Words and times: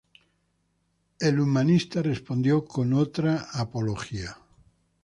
El 1.19 1.39
humanista 1.39 2.01
respondió 2.01 2.65
con 2.65 2.91
otra 2.93 3.49
apología. 3.53 4.35